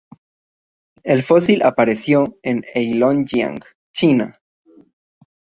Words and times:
El 1.03 1.21
fósil 1.21 1.61
apareció 1.61 2.39
en 2.41 2.65
Heilongjiang, 2.73 3.59
China. 3.93 4.33